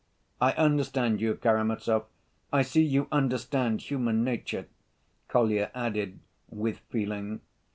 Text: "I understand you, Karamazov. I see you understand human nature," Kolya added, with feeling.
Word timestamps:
"I 0.41 0.53
understand 0.53 1.21
you, 1.21 1.35
Karamazov. 1.35 2.07
I 2.51 2.63
see 2.63 2.81
you 2.81 3.07
understand 3.11 3.81
human 3.81 4.23
nature," 4.23 4.65
Kolya 5.27 5.69
added, 5.75 6.21
with 6.49 6.79
feeling. 6.89 7.41